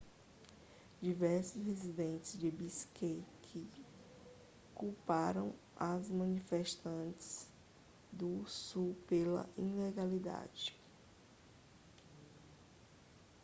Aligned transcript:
diversos 0.99 1.63
residentes 1.63 2.35
de 2.35 2.49
bishkek 2.49 3.67
culparam 4.73 5.53
os 5.79 6.09
manifestantes 6.09 7.47
do 8.11 8.43
sul 8.47 8.95
pela 9.07 9.47
ilegalidade 9.55 10.75